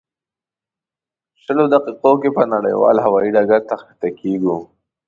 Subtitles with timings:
[1.41, 4.57] شلو دقیقو کې به نړیوال هوایي ډګر ته ښکته کېږو.